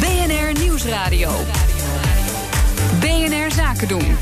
BNR 0.00 0.60
Nieuwsradio. 0.60 1.30
BNR 3.00 3.50
Zaken 3.50 3.88
doen. 3.88 4.16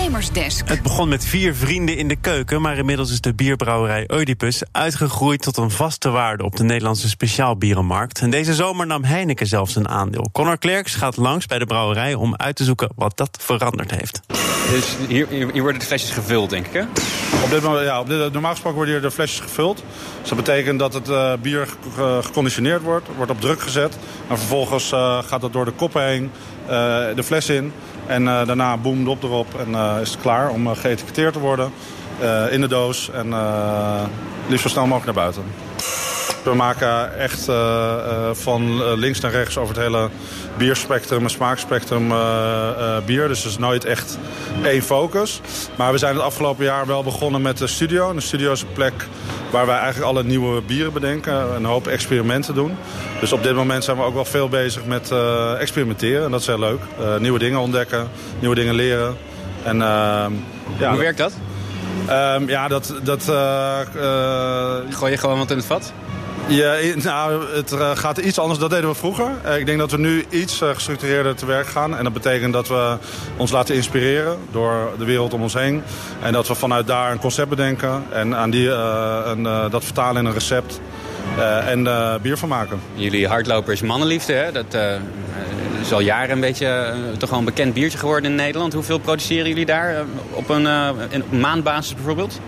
Ondernemersdesk. 0.00 0.68
Het 0.68 0.82
begon 0.82 1.08
met 1.08 1.24
vier 1.24 1.54
vrienden 1.54 1.96
in 1.96 2.08
de 2.08 2.16
keuken, 2.16 2.60
maar 2.60 2.78
inmiddels 2.78 3.10
is 3.10 3.20
de 3.20 3.34
bierbrouwerij 3.34 4.08
Oedipus 4.12 4.62
uitgegroeid 4.72 5.42
tot 5.42 5.56
een 5.56 5.70
vaste 5.70 6.10
waarde 6.10 6.44
op 6.44 6.56
de 6.56 6.64
Nederlandse 6.64 7.08
speciaalbierenmarkt. 7.08 8.20
En 8.20 8.30
deze 8.30 8.54
zomer 8.54 8.86
nam 8.86 9.04
Heineken 9.04 9.46
zelfs 9.46 9.76
een 9.76 9.88
aandeel. 9.88 10.28
Connor 10.32 10.58
Klerks 10.58 10.94
gaat 10.94 11.16
langs 11.16 11.46
bij 11.46 11.58
de 11.58 11.66
brouwerij 11.66 12.14
om 12.14 12.36
uit 12.36 12.56
te 12.56 12.64
zoeken 12.64 12.88
wat 12.96 13.16
dat 13.16 13.38
veranderd 13.40 13.90
heeft. 13.90 14.20
Dus 14.70 14.96
hier, 15.08 15.28
hier 15.28 15.62
worden 15.62 15.80
de 15.80 15.86
flesjes 15.86 16.10
gevuld, 16.10 16.50
denk 16.50 16.66
ik, 16.66 16.72
hè? 16.72 16.82
Op 17.44 17.50
dit 17.50 17.62
moment, 17.62 17.84
ja, 17.84 18.00
op 18.00 18.08
dit, 18.08 18.32
normaal 18.32 18.50
gesproken 18.50 18.76
worden 18.76 18.94
hier 18.94 19.02
de 19.02 19.10
flesjes 19.10 19.40
gevuld. 19.40 19.84
Dus 20.20 20.28
dat 20.28 20.38
betekent 20.38 20.78
dat 20.78 20.94
het 20.94 21.08
uh, 21.08 21.32
bier 21.42 21.68
ge 21.94 22.18
geconditioneerd 22.22 22.82
wordt, 22.82 23.08
wordt 23.16 23.30
op 23.30 23.40
druk 23.40 23.60
gezet. 23.60 23.98
En 24.28 24.38
vervolgens 24.38 24.92
uh, 24.92 25.18
gaat 25.22 25.40
dat 25.40 25.52
door 25.52 25.64
de 25.64 25.70
koppen 25.70 26.04
heen, 26.04 26.30
uh, 26.64 26.70
de 27.14 27.22
fles 27.24 27.48
in. 27.48 27.72
En 28.06 28.24
daarna 28.24 28.76
boem, 28.76 29.04
dop 29.04 29.22
erop 29.22 29.60
en 29.60 29.70
is 30.00 30.10
het 30.10 30.20
klaar 30.20 30.50
om 30.50 30.74
geëtiketteerd 30.74 31.32
te 31.32 31.38
worden. 31.38 31.72
in 32.50 32.60
de 32.60 32.68
doos 32.68 33.10
en 33.10 33.34
liefst 34.48 34.62
zo 34.62 34.68
snel 34.68 34.86
mogelijk 34.86 35.16
naar 35.16 35.24
buiten. 35.24 35.42
We 36.44 36.54
maken 36.54 37.18
echt 37.18 37.44
van 38.32 38.94
links 38.94 39.20
naar 39.20 39.30
rechts 39.30 39.58
over 39.58 39.74
het 39.74 39.84
hele 39.84 40.08
bierspectrum 40.58 41.22
en 41.22 41.30
smaakspectrum 41.30 42.08
bier. 43.06 43.28
Dus 43.28 43.42
het 43.42 43.52
is 43.52 43.58
nooit 43.58 43.84
echt 43.84 44.18
één 44.64 44.82
focus. 44.82 45.40
Maar 45.76 45.92
we 45.92 45.98
zijn 45.98 46.14
het 46.14 46.24
afgelopen 46.24 46.64
jaar 46.64 46.86
wel 46.86 47.02
begonnen 47.02 47.42
met 47.42 47.58
de 47.58 47.66
studio. 47.66 48.12
De 48.12 48.20
studio 48.20 48.52
is 48.52 48.62
een 48.62 48.72
plek 48.72 49.06
waar 49.50 49.66
wij 49.66 49.78
eigenlijk 49.78 50.06
alle 50.06 50.24
nieuwe 50.24 50.62
bieren 50.62 50.92
bedenken. 50.92 51.54
Een 51.54 51.64
hoop 51.64 51.86
experimenten 51.86 52.54
doen. 52.54 52.76
Dus 53.20 53.32
op 53.32 53.42
dit 53.42 53.54
moment 53.54 53.84
zijn 53.84 53.96
we 53.96 54.02
ook 54.02 54.14
wel 54.14 54.24
veel 54.24 54.48
bezig 54.48 54.84
met 54.84 55.12
experimenteren. 55.58 56.24
En 56.24 56.30
dat 56.30 56.40
is 56.40 56.46
heel 56.46 56.58
leuk. 56.58 56.80
nieuwe 57.18 57.38
dingen 57.38 57.60
ontdekken, 57.60 58.08
nieuwe 58.38 58.54
dingen 58.54 58.74
leren. 58.74 59.16
En, 59.62 59.76
ja, 59.76 60.90
Hoe 60.90 60.98
werkt 60.98 61.18
dat? 61.18 61.32
Um, 62.10 62.48
ja, 62.48 62.68
dat... 62.68 62.94
dat 63.02 63.22
Gooi 64.90 65.12
je 65.12 65.16
gewoon 65.18 65.38
wat 65.38 65.50
in 65.50 65.56
het 65.56 65.66
vat? 65.66 65.92
Ja, 66.46 66.74
nou, 66.94 67.44
het 67.54 67.74
gaat 67.98 68.18
iets 68.18 68.38
anders. 68.38 68.58
Dat 68.58 68.70
deden 68.70 68.90
we 68.90 68.94
vroeger. 68.94 69.30
Ik 69.58 69.66
denk 69.66 69.78
dat 69.78 69.90
we 69.90 69.98
nu 69.98 70.24
iets 70.30 70.58
gestructureerder 70.58 71.34
te 71.34 71.46
werk 71.46 71.66
gaan. 71.66 71.96
En 71.96 72.04
dat 72.04 72.12
betekent 72.12 72.52
dat 72.52 72.68
we 72.68 72.96
ons 73.36 73.50
laten 73.50 73.74
inspireren 73.74 74.36
door 74.50 74.90
de 74.98 75.04
wereld 75.04 75.34
om 75.34 75.42
ons 75.42 75.54
heen. 75.54 75.82
En 76.22 76.32
dat 76.32 76.48
we 76.48 76.54
vanuit 76.54 76.86
daar 76.86 77.12
een 77.12 77.18
concept 77.18 77.48
bedenken. 77.48 78.04
En 78.12 78.36
aan 78.36 78.50
die, 78.50 78.70
een, 78.70 79.42
dat 79.70 79.84
vertalen 79.84 80.22
in 80.22 80.26
een 80.26 80.32
recept. 80.32 80.80
En 81.66 81.88
bier 82.22 82.36
van 82.36 82.48
maken. 82.48 82.80
Jullie 82.94 83.28
hardloper 83.28 83.72
is 83.72 83.80
mannenliefde. 83.80 84.32
Hè? 84.32 84.52
Dat 84.52 84.76
is 85.90 85.96
al 85.96 86.02
jaren 86.02 86.30
een 86.30 86.40
beetje 86.40 86.94
toch 87.18 87.30
wel 87.30 87.38
een 87.38 87.44
bekend 87.44 87.74
biertje 87.74 87.98
geworden 87.98 88.30
in 88.30 88.36
Nederland. 88.36 88.72
Hoeveel 88.72 88.98
produceren 88.98 89.48
jullie 89.48 89.66
daar 89.66 90.04
op 90.30 90.48
een, 90.48 90.64
een 90.64 91.24
maandbasis 91.30 91.94
bijvoorbeeld? 91.94 92.40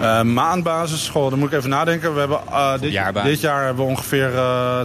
Uh, 0.00 0.22
maandbasis, 0.22 1.08
goh, 1.08 1.30
dan 1.30 1.38
moet 1.38 1.52
ik 1.52 1.58
even 1.58 1.70
nadenken. 1.70 2.14
We 2.14 2.18
hebben, 2.18 2.40
uh, 2.48 2.72
dit, 2.80 3.22
dit, 3.24 3.40
jaar 3.40 3.64
hebben 3.64 3.84
we 3.84 3.90
ongeveer 3.90 4.32
uh, 4.32 4.80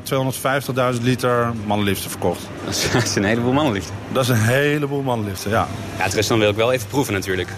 250.000 0.95 1.01
liter 1.01 1.51
mannenliefde 1.65 2.09
verkocht. 2.09 2.41
Dat 2.93 3.03
is 3.03 3.15
een 3.15 3.23
heleboel 3.23 3.53
mannenliefde. 3.53 3.91
Dat 4.11 4.23
is 4.23 4.29
een 4.29 4.41
heleboel 4.41 5.01
mannenliefde, 5.01 5.49
ja. 5.49 5.67
Ja, 5.97 6.03
het 6.03 6.27
dan 6.27 6.39
wil 6.39 6.49
ik 6.49 6.55
wel 6.55 6.71
even 6.71 6.87
proeven 6.87 7.13
natuurlijk. 7.13 7.49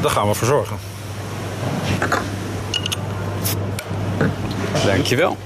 Daar 0.00 0.10
gaan 0.10 0.28
we 0.28 0.34
voor 0.34 0.46
zorgen. 0.46 0.76
Dankjewel. 4.86 5.36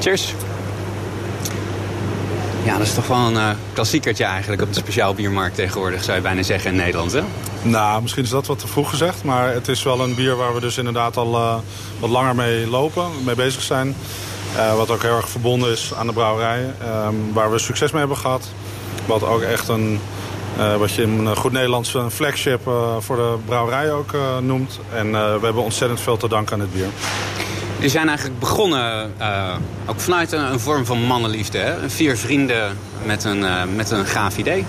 Cheers. 0.00 0.34
Ja, 2.64 2.78
dat 2.78 2.86
is 2.86 2.94
toch 2.94 3.06
wel 3.06 3.18
een 3.18 3.34
uh, 3.34 3.50
klassiekertje 3.72 4.24
eigenlijk 4.24 4.62
op 4.62 4.72
de 4.72 4.80
speciaal 4.80 5.14
biermarkt 5.14 5.54
tegenwoordig, 5.54 6.04
zou 6.04 6.16
je 6.16 6.22
bijna 6.22 6.42
zeggen 6.42 6.70
in 6.70 6.76
Nederland, 6.76 7.12
hè? 7.12 7.20
Nou, 7.62 8.02
misschien 8.02 8.22
is 8.22 8.30
dat 8.30 8.46
wat 8.46 8.58
te 8.58 8.66
vroeg 8.66 8.90
gezegd. 8.90 9.24
Maar 9.24 9.52
het 9.52 9.68
is 9.68 9.82
wel 9.82 10.00
een 10.00 10.14
bier 10.14 10.36
waar 10.36 10.54
we 10.54 10.60
dus 10.60 10.78
inderdaad 10.78 11.16
al 11.16 11.34
uh, 11.34 11.54
wat 11.98 12.10
langer 12.10 12.34
mee 12.34 12.66
lopen, 12.66 13.04
mee 13.24 13.34
bezig 13.34 13.62
zijn. 13.62 13.96
Uh, 14.56 14.76
wat 14.76 14.90
ook 14.90 15.02
heel 15.02 15.16
erg 15.16 15.28
verbonden 15.28 15.72
is 15.72 15.94
aan 15.94 16.06
de 16.06 16.12
brouwerij. 16.12 16.74
Um, 17.06 17.32
waar 17.32 17.50
we 17.50 17.58
succes 17.58 17.90
mee 17.90 18.00
hebben 18.00 18.18
gehad. 18.18 18.48
Wat 19.06 19.22
ook 19.22 19.40
echt 19.40 19.68
een, 19.68 20.00
wat 20.78 20.92
je 20.92 21.02
in 21.02 21.36
goed 21.36 21.52
Nederlands 21.52 21.94
een 21.94 22.10
flagship 22.10 22.62
voor 22.98 23.16
de 23.16 23.34
brouwerij 23.44 23.92
ook 23.92 24.12
noemt. 24.40 24.78
En 24.94 25.10
we 25.12 25.40
hebben 25.42 25.62
ontzettend 25.62 26.00
veel 26.00 26.16
te 26.16 26.28
danken 26.28 26.54
aan 26.54 26.60
het 26.60 26.72
bier. 26.72 26.88
Die 27.80 27.88
zijn 27.88 28.08
eigenlijk 28.08 28.38
begonnen 28.38 29.12
ook 29.86 30.00
vanuit 30.00 30.32
een, 30.32 30.52
een, 30.52 30.60
vorm 30.60 30.86
van 30.86 31.02
mannenliefde. 31.02 31.58
Hè? 31.58 31.90
Vier 31.90 32.16
vrienden 32.16 32.78
met 33.04 33.24
een, 33.24 33.44
met 33.76 33.90
een 33.90 34.06
gaaf 34.06 34.38
idee. 34.38 34.64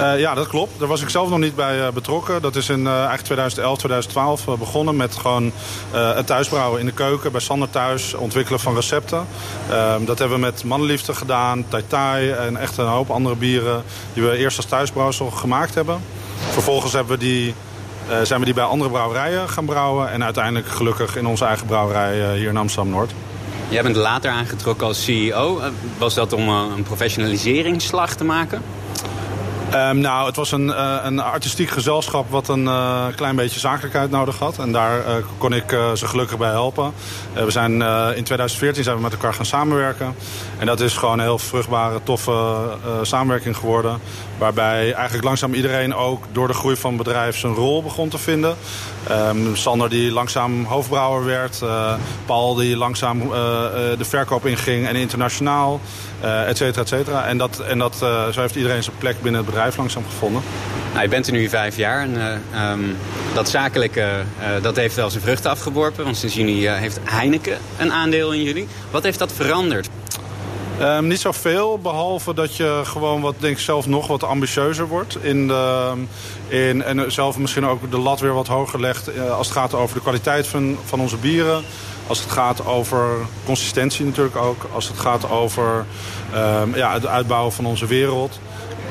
Uh, 0.00 0.18
ja, 0.18 0.34
dat 0.34 0.48
klopt. 0.48 0.78
Daar 0.78 0.88
was 0.88 1.02
ik 1.02 1.08
zelf 1.08 1.28
nog 1.28 1.38
niet 1.38 1.54
bij 1.54 1.92
betrokken. 1.92 2.42
Dat 2.42 2.56
is 2.56 2.68
in 2.68 2.86
eigenlijk 2.86 3.22
2011, 3.22 3.78
2012 3.78 4.58
begonnen 4.58 4.96
met 4.96 5.16
gewoon 5.16 5.52
het 5.92 6.26
thuisbrouwen 6.26 6.80
in 6.80 6.86
de 6.86 6.92
keuken. 6.92 7.32
Bij 7.32 7.40
Sander 7.40 7.70
thuis, 7.70 8.14
ontwikkelen 8.14 8.60
van 8.60 8.74
recepten. 8.74 9.26
Ehm, 9.70 10.04
dat 10.04 10.18
hebben 10.18 10.36
we 10.36 10.44
met 10.44 10.64
Mannenliefde 10.64 11.14
gedaan, 11.14 11.64
Tai 11.68 11.82
Tai 11.86 12.30
en 12.30 12.56
echt 12.56 12.76
een 12.76 12.86
hoop 12.86 13.10
andere 13.10 13.36
bieren... 13.36 13.82
die 14.14 14.22
we 14.22 14.36
eerst 14.36 14.56
als 14.56 14.66
thuisbrouwsel 14.66 15.30
gemaakt 15.30 15.74
hebben. 15.74 16.00
Vervolgens 16.50 16.92
hebben 16.92 17.18
we 17.18 17.24
die, 17.24 17.54
zijn 18.22 18.38
we 18.40 18.44
die 18.44 18.54
bij 18.54 18.64
andere 18.64 18.90
brouwerijen 18.90 19.48
gaan 19.48 19.64
brouwen. 19.64 20.10
En 20.10 20.24
uiteindelijk 20.24 20.66
gelukkig 20.66 21.16
in 21.16 21.26
onze 21.26 21.44
eigen 21.44 21.66
brouwerij 21.66 22.36
hier 22.36 22.48
in 22.48 22.56
Amsterdam-Noord. 22.56 23.12
Jij 23.68 23.82
bent 23.82 23.96
later 23.96 24.30
aangetrokken 24.30 24.86
als 24.86 25.04
CEO. 25.04 25.60
Was 25.98 26.14
dat 26.14 26.32
om 26.32 26.48
een 26.48 26.82
professionaliseringsslag 26.82 28.14
te 28.14 28.24
maken? 28.24 28.62
Um, 29.74 29.98
nou, 29.98 30.26
het 30.26 30.36
was 30.36 30.52
een, 30.52 30.66
uh, 30.66 30.96
een 31.02 31.20
artistiek 31.20 31.70
gezelschap 31.70 32.30
wat 32.30 32.48
een 32.48 32.64
uh, 32.64 33.06
klein 33.16 33.36
beetje 33.36 33.60
zakelijkheid 33.60 34.10
nodig 34.10 34.38
had. 34.38 34.58
En 34.58 34.72
daar 34.72 34.98
uh, 34.98 35.14
kon 35.38 35.52
ik 35.52 35.70
ze 35.94 36.06
gelukkig 36.06 36.38
bij 36.38 36.50
helpen. 36.50 36.92
we 37.34 37.50
zijn, 37.50 37.72
in 38.16 38.24
2014 38.24 38.84
zijn 38.84 38.96
we 38.96 39.02
met 39.02 39.12
elkaar 39.12 39.34
gaan 39.34 39.44
samenwerken. 39.44 40.14
En 40.58 40.66
dat 40.66 40.80
is 40.80 40.96
gewoon 40.96 41.18
een 41.18 41.24
heel 41.24 41.38
vruchtbare, 41.38 42.00
toffe 42.02 42.64
samenwerking 43.02 43.56
geworden. 43.56 43.98
Waarbij 44.38 44.92
eigenlijk 44.92 45.24
langzaam 45.24 45.54
iedereen 45.54 45.94
ook 45.94 46.24
door 46.32 46.46
de 46.46 46.54
groei 46.54 46.76
van 46.76 46.94
het 46.94 47.02
bedrijf 47.02 47.38
zijn 47.38 47.54
rol 47.54 47.82
begon 47.82 48.08
te 48.08 48.18
vinden. 48.18 48.56
Um, 49.10 49.56
Sander 49.56 49.90
die 49.90 50.12
langzaam 50.12 50.64
hoofdbrouwer 50.64 51.24
werd. 51.24 51.62
Paul 52.26 52.54
die 52.54 52.76
langzaam 52.76 53.18
de 53.98 54.04
verkoop 54.04 54.46
inging 54.46 54.86
en 54.86 54.96
internationaal. 54.96 55.80
Et 56.20 56.56
cetera, 56.56 56.82
et 56.82 56.88
cetera. 56.88 57.26
En, 57.26 57.38
dat, 57.38 57.58
en 57.58 57.78
dat, 57.78 57.96
zo 58.32 58.40
heeft 58.40 58.56
iedereen 58.56 58.82
zijn 58.82 58.96
plek 58.98 59.22
binnen 59.22 59.40
het 59.40 59.50
bedrijf 59.50 59.61
langzaam 59.76 60.04
gevonden. 60.04 60.42
Nou, 60.90 61.02
je 61.02 61.08
bent 61.08 61.26
er 61.26 61.32
nu 61.32 61.48
vijf 61.48 61.76
jaar 61.76 62.00
en 62.00 62.14
uh, 62.54 62.70
um, 62.70 62.96
dat 63.34 63.48
zakelijke 63.48 64.08
dat 64.62 64.76
heeft 64.76 64.94
wel 64.94 65.10
zijn 65.10 65.22
vruchten 65.22 65.50
afgeworpen. 65.50 66.04
Want 66.04 66.16
sinds 66.16 66.34
juni 66.34 66.68
heeft 66.68 66.98
Heineken 67.04 67.58
een 67.78 67.92
aandeel 67.92 68.32
in 68.32 68.42
jullie. 68.42 68.68
Wat 68.90 69.02
heeft 69.02 69.18
dat 69.18 69.32
veranderd? 69.32 69.88
Um, 70.80 71.06
niet 71.06 71.20
zoveel, 71.20 71.78
behalve 71.78 72.34
dat 72.34 72.56
je 72.56 72.80
gewoon 72.84 73.20
wat, 73.20 73.34
denk 73.38 73.56
ik 73.56 73.62
zelf 73.62 73.86
nog 73.86 74.06
wat 74.06 74.22
ambitieuzer 74.22 74.88
wordt. 74.88 75.16
In 75.20 75.48
de, 75.48 75.92
in, 76.48 76.82
en 76.82 77.12
zelf 77.12 77.38
misschien 77.38 77.66
ook 77.66 77.90
de 77.90 77.98
lat 77.98 78.20
weer 78.20 78.34
wat 78.34 78.46
hoger 78.46 78.80
legt 78.80 79.30
als 79.30 79.46
het 79.46 79.56
gaat 79.56 79.74
over 79.74 79.94
de 79.96 80.02
kwaliteit 80.02 80.46
van, 80.46 80.78
van 80.84 81.00
onze 81.00 81.16
bieren. 81.16 81.62
Als 82.06 82.20
het 82.20 82.30
gaat 82.30 82.66
over 82.66 83.08
consistentie 83.44 84.04
natuurlijk 84.04 84.36
ook. 84.36 84.66
Als 84.72 84.88
het 84.88 84.98
gaat 84.98 85.30
over 85.30 85.84
um, 86.34 86.76
ja, 86.76 86.92
het 86.92 87.06
uitbouwen 87.06 87.52
van 87.52 87.66
onze 87.66 87.86
wereld. 87.86 88.40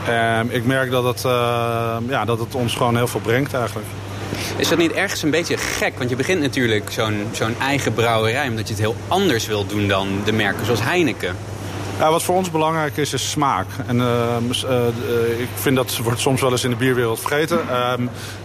Um, 0.09 0.49
ik 0.49 0.65
merk 0.65 0.91
dat 0.91 1.03
het, 1.03 1.23
uh, 1.25 1.95
ja, 2.07 2.25
dat 2.25 2.39
het 2.39 2.55
ons 2.55 2.75
gewoon 2.75 2.95
heel 2.95 3.07
veel 3.07 3.19
brengt 3.19 3.53
eigenlijk. 3.53 3.87
Is 4.57 4.69
dat 4.69 4.77
niet 4.77 4.91
ergens 4.91 5.23
een 5.23 5.29
beetje 5.29 5.57
gek? 5.57 5.97
Want 5.97 6.09
je 6.09 6.15
begint 6.15 6.41
natuurlijk 6.41 6.91
zo'n 6.91 7.27
zo'n 7.31 7.55
eigen 7.59 7.93
brouwerij... 7.93 8.47
omdat 8.47 8.67
je 8.67 8.73
het 8.73 8.83
heel 8.83 8.95
anders 9.07 9.47
wilt 9.47 9.69
doen 9.69 9.87
dan 9.87 10.07
de 10.25 10.31
merken 10.31 10.65
zoals 10.65 10.83
Heineken. 10.83 11.35
Wat 12.09 12.23
voor 12.23 12.35
ons 12.35 12.51
belangrijk 12.51 12.97
is, 12.97 13.13
is 13.13 13.29
smaak. 13.29 13.65
En 13.87 13.97
uh, 13.97 14.35
uh, 14.69 15.39
ik 15.39 15.47
vind 15.53 15.75
dat 15.75 15.97
wordt 15.97 16.19
soms 16.19 16.41
wel 16.41 16.51
eens 16.51 16.63
in 16.63 16.69
de 16.69 16.75
bierwereld 16.75 17.19
vergeten. 17.19 17.59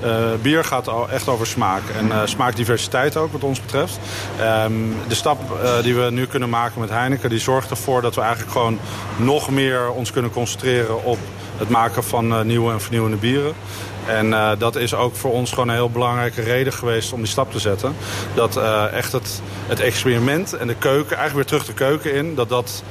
Uh, 0.02 0.08
bier 0.42 0.64
gaat 0.64 1.10
echt 1.10 1.28
over 1.28 1.46
smaak. 1.46 1.82
En 1.98 2.28
smaakdiversiteit 2.28 3.16
ook, 3.16 3.32
wat 3.32 3.42
ons 3.42 3.60
betreft. 3.60 3.98
Ehm, 4.40 4.72
de 5.08 5.14
stap 5.14 5.38
die 5.82 5.94
we 5.94 6.10
nu 6.10 6.26
kunnen 6.26 6.48
maken 6.48 6.80
met 6.80 6.90
Heineken... 6.90 7.30
die 7.30 7.38
zorgt 7.38 7.70
ervoor 7.70 8.02
dat 8.02 8.14
we 8.14 8.20
eigenlijk 8.20 8.52
gewoon 8.52 8.78
nog 9.16 9.50
meer 9.50 9.90
ons 9.90 10.12
kunnen 10.12 10.30
concentreren... 10.30 11.04
op 11.04 11.18
het 11.56 11.68
maken 11.68 12.04
van 12.04 12.46
nieuwe 12.46 12.72
en 12.72 12.80
vernieuwende 12.80 13.16
bieren. 13.16 13.52
En 14.06 14.58
dat 14.58 14.76
is 14.76 14.94
ook 14.94 15.16
voor 15.16 15.32
ons 15.32 15.50
gewoon 15.50 15.68
een 15.68 15.74
heel 15.74 15.90
belangrijke 15.90 16.42
reden 16.42 16.72
geweest 16.72 17.12
om 17.12 17.18
die 17.18 17.28
stap 17.28 17.52
te 17.52 17.58
zetten. 17.58 17.96
Dat 18.34 18.56
echt 18.92 19.12
het, 19.12 19.40
het 19.66 19.80
experiment 19.80 20.52
en 20.52 20.66
de 20.66 20.74
keuken, 20.74 21.16
eigenlijk 21.16 21.34
weer 21.34 21.58
terug 21.58 21.76
de 21.76 21.84
keuken 21.84 22.14
in, 22.14 22.34
dat, 22.34 22.48
dat, 22.48 22.82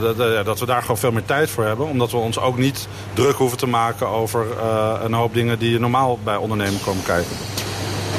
dat, 0.00 0.44
dat, 0.44 0.60
we 0.60 0.66
daar 0.66 0.80
gewoon 0.80 0.98
veel 0.98 1.12
meer 1.12 1.24
tijd 1.24 1.50
voor 1.50 1.64
hebben. 1.64 1.86
Omdat 1.86 2.10
we 2.10 2.16
ons 2.16 2.38
ook 2.38 2.58
niet 2.58 2.88
druk 3.12 3.36
hoeven 3.36 3.58
te 3.58 3.66
maken 3.66 4.06
over 4.06 4.46
een 5.02 5.12
hoop 5.12 5.34
dingen 5.34 5.58
die 5.58 5.78
normaal 5.78 6.18
bij 6.24 6.36
ondernemen 6.36 6.80
komen 6.80 7.04
kijken. 7.04 7.36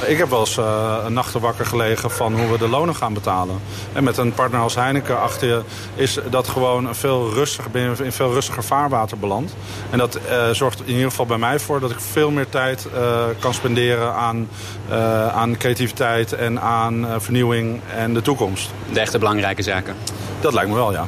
Ik 0.05 0.17
heb 0.17 0.29
wel 0.29 0.39
eens 0.39 0.57
uh, 0.57 1.07
nachten 1.07 1.41
wakker 1.41 1.65
gelegen 1.65 2.11
van 2.11 2.39
hoe 2.39 2.51
we 2.51 2.57
de 2.57 2.67
lonen 2.67 2.95
gaan 2.95 3.13
betalen. 3.13 3.59
En 3.93 4.03
met 4.03 4.17
een 4.17 4.33
partner 4.33 4.61
als 4.61 4.75
Heineken 4.75 5.21
achter 5.21 5.47
je 5.47 5.61
is 5.95 6.19
dat 6.29 6.47
gewoon 6.47 6.95
veel 6.95 7.33
rustiger, 7.33 7.71
ben 7.71 7.81
je 7.81 8.03
in 8.03 8.11
veel 8.11 8.33
rustiger 8.33 8.63
vaarwater 8.63 9.17
beland. 9.17 9.55
En 9.89 9.97
dat 9.97 10.19
uh, 10.29 10.49
zorgt 10.49 10.81
in 10.85 10.93
ieder 10.93 11.09
geval 11.09 11.25
bij 11.25 11.37
mij 11.37 11.59
voor 11.59 11.79
dat 11.79 11.91
ik 11.91 11.99
veel 11.99 12.31
meer 12.31 12.49
tijd 12.49 12.87
uh, 12.93 13.23
kan 13.39 13.53
spenderen 13.53 14.13
aan, 14.13 14.49
aan 15.33 15.57
creativiteit 15.57 16.33
en 16.33 16.61
aan 16.61 17.07
vernieuwing 17.17 17.81
en 17.95 18.13
de 18.13 18.21
toekomst. 18.21 18.69
De 18.93 18.99
echte 18.99 19.17
belangrijke 19.17 19.61
zaken. 19.61 19.95
Dat 20.39 20.53
lijkt 20.53 20.69
me 20.69 20.75
wel, 20.75 20.91
ja. 20.91 21.07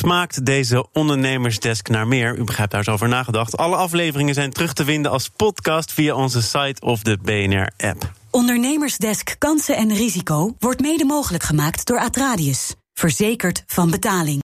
Smaakt 0.00 0.46
deze 0.46 0.86
ondernemersdesk 0.92 1.88
naar 1.88 2.08
meer? 2.08 2.36
U 2.38 2.44
begrijpt 2.44 2.72
daar 2.72 2.80
eens 2.80 2.88
over 2.88 3.08
nagedacht. 3.08 3.56
Alle 3.56 3.76
afleveringen 3.76 4.34
zijn 4.34 4.52
terug 4.52 4.72
te 4.72 4.84
vinden 4.84 5.10
als 5.10 5.28
podcast 5.28 5.92
via 5.92 6.14
onze 6.14 6.42
site 6.42 6.80
of 6.80 7.02
de 7.02 7.18
BNR-app. 7.22 8.12
Ondernemersdesk 8.30 9.34
Kansen 9.38 9.76
en 9.76 9.94
Risico 9.94 10.56
wordt 10.58 10.80
mede 10.80 11.04
mogelijk 11.04 11.42
gemaakt 11.42 11.86
door 11.86 11.98
Atradius. 11.98 12.74
Verzekerd 12.92 13.62
van 13.66 13.90
betaling. 13.90 14.38